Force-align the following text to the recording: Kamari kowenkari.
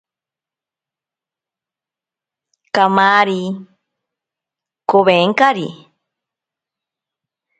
Kamari 2.75 3.41
kowenkari. 4.89 5.69